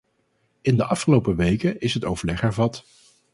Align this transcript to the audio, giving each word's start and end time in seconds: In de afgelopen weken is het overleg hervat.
In 0.61 0.77
de 0.77 0.85
afgelopen 0.85 1.35
weken 1.35 1.79
is 1.79 1.93
het 1.93 2.05
overleg 2.05 2.41
hervat. 2.41 2.85